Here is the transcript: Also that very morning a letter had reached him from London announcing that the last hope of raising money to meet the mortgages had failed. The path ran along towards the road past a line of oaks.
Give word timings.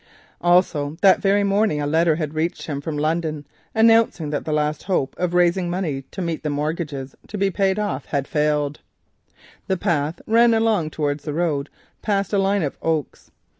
Also 0.41 0.97
that 1.03 1.21
very 1.21 1.43
morning 1.43 1.79
a 1.79 1.85
letter 1.85 2.15
had 2.15 2.33
reached 2.33 2.65
him 2.65 2.81
from 2.81 2.97
London 2.97 3.45
announcing 3.75 4.31
that 4.31 4.45
the 4.45 4.51
last 4.51 4.81
hope 4.81 5.13
of 5.19 5.35
raising 5.35 5.69
money 5.69 6.01
to 6.09 6.23
meet 6.23 6.41
the 6.41 6.49
mortgages 6.49 7.15
had 8.09 8.27
failed. 8.27 8.79
The 9.67 9.77
path 9.77 10.19
ran 10.25 10.55
along 10.55 10.89
towards 10.89 11.23
the 11.23 11.33
road 11.35 11.69
past 12.01 12.33
a 12.33 12.39
line 12.39 12.63
of 12.63 12.79
oaks. 12.81 13.29